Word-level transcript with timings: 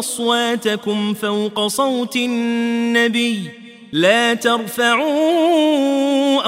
أصواتكم 0.00 1.14
فوق 1.14 1.66
صوت 1.66 2.16
النبي. 2.16 3.40
لا 3.92 4.34
ترفعوا 4.34 5.10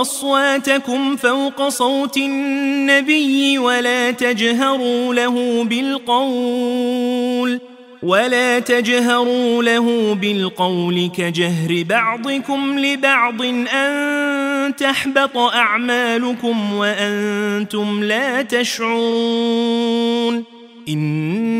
أصواتكم 0.00 1.16
فوق 1.16 1.68
صوت 1.68 2.16
النبي 2.16 3.58
ولا 3.58 4.10
تجهروا 4.10 5.14
له 5.14 5.64
بالقول 5.64 7.60
ولا 8.02 8.58
تجهروا 8.58 9.62
له 9.62 10.14
بالقول 10.14 11.10
كجهر 11.16 11.84
بعضكم 11.88 12.78
لبعض 12.78 13.42
أن 13.74 14.76
تحبط 14.76 15.36
أعمالكم 15.36 16.74
وأنتم 16.74 18.04
لا 18.04 18.42
تشعرون. 18.42 19.90
إن 20.88 21.59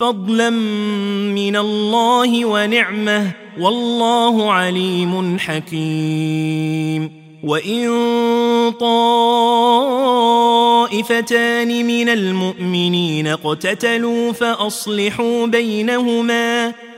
فضلا 0.00 0.50
من 0.50 1.56
الله 1.56 2.44
ونعمة 2.44 3.30
والله 3.60 4.52
عليم 4.52 5.38
حكيم. 5.38 7.28
وإن 7.44 7.88
طائفتان 8.80 9.76
من 11.86 12.08
المؤمنين 12.08 13.26
اقتتلوا 13.26 14.32
فأصلحوا 14.32 15.46
بينهما 15.46 16.74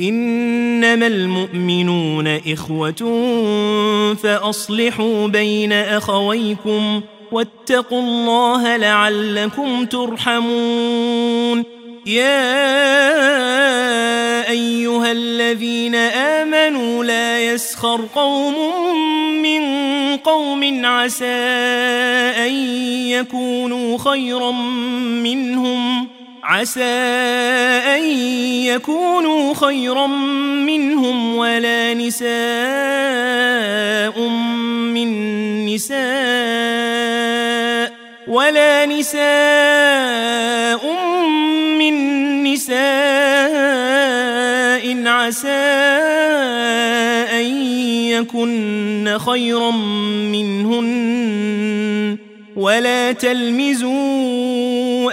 إنما 0.00 1.06
المؤمنون 1.06 2.26
إخوة 2.26 3.02
فأصلحوا 4.22 5.26
بين 5.26 5.72
أخويكم 5.72 7.00
واتقوا 7.32 8.00
الله 8.00 8.76
لعلكم 8.76 9.84
ترحمون. 9.84 11.64
يا 12.06 12.50
أيها 14.50 15.12
الذين 15.12 15.94
آمنوا 15.94 17.04
لا 17.04 17.52
يسخر 17.52 18.00
قوم 18.14 18.54
من 19.42 19.62
قوم 20.16 20.86
عسى 20.86 21.24
أن 22.46 22.52
يكونوا 23.08 23.98
خيرا 23.98 24.50
منهم. 25.22 26.15
عسى 26.46 26.94
أن 27.96 28.02
يكونوا 28.70 29.54
خيرا 29.54 30.06
منهم 30.06 31.36
ولا 31.36 31.94
نساء 31.94 32.28
من 34.94 35.08
نساء 35.66 35.96
ولا 38.28 38.86
نساء 38.86 40.82
من 41.78 41.94
نساء 42.42 42.76
عسى 45.06 45.66
أن 47.34 47.46
يكن 48.06 49.18
خيرا 49.18 49.70
منهن 50.30 51.16
ولا 52.56 53.12
تلمزوا 53.12 55.12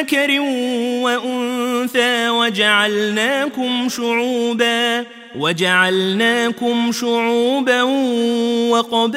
ذكر 0.00 0.40
وأنثى 1.00 2.28
وجعلناكم 2.28 3.88
شعوباً 3.88 5.04
وجعلناكم 5.38 6.92
شعوبا 6.92 7.82
وقبائل 8.70 9.14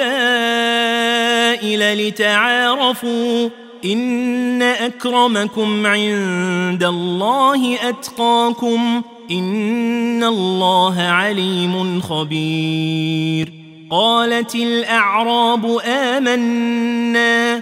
لتعارفوا 2.08 3.50
إن 3.86 4.62
أكرمكم 4.62 5.88
عند 5.88 6.84
الله 6.84 7.90
أتقاكم 7.90 9.02
إن 9.32 10.24
الله 10.24 11.02
عليم 11.02 12.02
خبير. 12.02 13.54
قالت 13.92 14.56
الأعراب 14.56 15.80
آمنا 15.86 17.62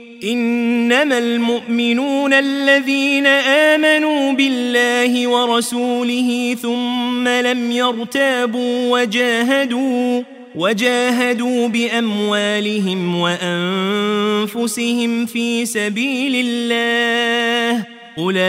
إنما 0.23 1.17
المؤمنون 1.17 2.33
الذين 2.33 3.27
آمنوا 3.27 4.33
بالله 4.33 5.27
ورسوله 5.27 6.57
ثم 6.61 7.27
لم 7.27 7.71
يرتابوا 7.71 8.99
وجاهدوا 8.99 10.23
وجاهدوا 10.55 11.67
بأموالهم 11.67 13.19
وأنفسهم 13.19 15.25
في 15.25 15.65
سبيل 15.65 16.45
الله. 16.45 17.85
أولئك 18.17 18.39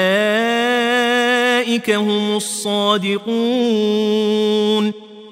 هم 1.91 2.37
الصادقون. 2.37 3.33